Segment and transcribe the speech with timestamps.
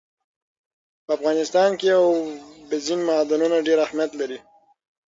[1.05, 4.39] په افغانستان کې اوبزین معدنونه ډېر اهمیت لري.